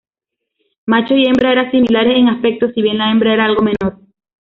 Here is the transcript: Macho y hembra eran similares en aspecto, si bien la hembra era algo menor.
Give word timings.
Macho 0.87 1.13
y 1.13 1.27
hembra 1.27 1.51
eran 1.51 1.69
similares 1.69 2.17
en 2.17 2.27
aspecto, 2.27 2.71
si 2.71 2.81
bien 2.81 2.97
la 2.97 3.11
hembra 3.11 3.33
era 3.33 3.45
algo 3.45 3.61
menor. 3.61 3.99